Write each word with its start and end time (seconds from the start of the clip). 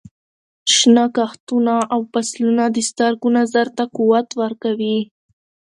شنه 0.75 1.05
کښتونه 1.15 1.75
او 1.93 1.99
فصلونه 2.11 2.63
د 2.75 2.77
سترګو 2.89 3.27
نظر 3.39 3.67
ته 3.77 3.83
قوت 3.97 4.27
ورکوي. 4.41 4.97